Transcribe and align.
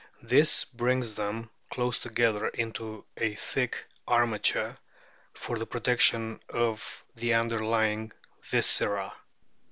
This 0.23 0.65
brings 0.65 1.13
them 1.13 1.51
close 1.69 1.99
together 1.99 2.47
into 2.47 3.05
a 3.17 3.35
thick 3.35 3.77
armature 4.07 4.79
for 5.35 5.59
the 5.59 5.67
protection 5.67 6.41
of 6.49 7.03
the 7.17 7.35
underlying 7.35 8.11
viscera. 8.43 9.13